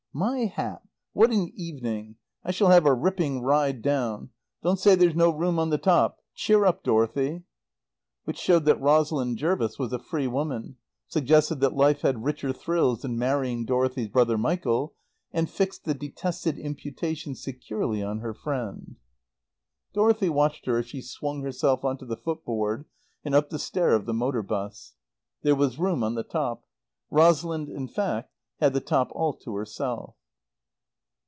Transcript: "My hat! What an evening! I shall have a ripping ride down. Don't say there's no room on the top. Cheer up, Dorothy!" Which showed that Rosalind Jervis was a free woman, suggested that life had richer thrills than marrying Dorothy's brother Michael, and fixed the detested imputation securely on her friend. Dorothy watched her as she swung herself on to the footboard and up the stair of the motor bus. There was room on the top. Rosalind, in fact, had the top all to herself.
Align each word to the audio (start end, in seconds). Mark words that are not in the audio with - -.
"My 0.13 0.39
hat! 0.39 0.81
What 1.13 1.31
an 1.31 1.53
evening! 1.55 2.17
I 2.43 2.51
shall 2.51 2.67
have 2.67 2.85
a 2.85 2.93
ripping 2.93 3.43
ride 3.43 3.81
down. 3.81 4.31
Don't 4.61 4.77
say 4.77 4.93
there's 4.93 5.15
no 5.15 5.29
room 5.29 5.57
on 5.57 5.69
the 5.69 5.77
top. 5.77 6.17
Cheer 6.35 6.65
up, 6.65 6.83
Dorothy!" 6.83 7.43
Which 8.25 8.37
showed 8.37 8.65
that 8.65 8.81
Rosalind 8.81 9.37
Jervis 9.37 9.79
was 9.79 9.93
a 9.93 9.99
free 9.99 10.27
woman, 10.27 10.75
suggested 11.07 11.61
that 11.61 11.77
life 11.77 12.01
had 12.01 12.25
richer 12.25 12.51
thrills 12.51 13.03
than 13.03 13.17
marrying 13.17 13.63
Dorothy's 13.63 14.09
brother 14.09 14.37
Michael, 14.37 14.95
and 15.31 15.49
fixed 15.49 15.85
the 15.85 15.93
detested 15.93 16.57
imputation 16.57 17.33
securely 17.33 18.03
on 18.03 18.19
her 18.19 18.33
friend. 18.33 18.97
Dorothy 19.93 20.27
watched 20.27 20.65
her 20.65 20.79
as 20.79 20.87
she 20.87 21.01
swung 21.01 21.41
herself 21.41 21.85
on 21.85 21.97
to 21.99 22.05
the 22.05 22.17
footboard 22.17 22.83
and 23.23 23.33
up 23.33 23.49
the 23.49 23.57
stair 23.57 23.93
of 23.95 24.05
the 24.05 24.13
motor 24.13 24.43
bus. 24.43 24.93
There 25.43 25.55
was 25.55 25.79
room 25.79 26.03
on 26.03 26.15
the 26.15 26.23
top. 26.23 26.65
Rosalind, 27.09 27.69
in 27.69 27.87
fact, 27.87 28.27
had 28.59 28.73
the 28.73 28.79
top 28.79 29.09
all 29.15 29.33
to 29.33 29.55
herself. 29.55 30.13